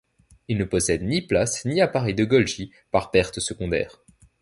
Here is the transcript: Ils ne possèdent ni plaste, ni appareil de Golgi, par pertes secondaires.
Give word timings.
Ils 0.47 0.57
ne 0.57 0.63
possèdent 0.63 1.03
ni 1.07 1.21
plaste, 1.21 1.63
ni 1.65 1.79
appareil 1.79 2.15
de 2.15 2.25
Golgi, 2.25 2.71
par 2.89 3.11
pertes 3.11 3.39
secondaires. 3.39 4.01